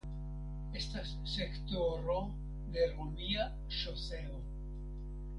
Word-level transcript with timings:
Estas 0.77 1.09
sektoro 1.33 2.15
de 2.77 2.87
romia 2.93 3.45
ŝoseo. 3.81 4.41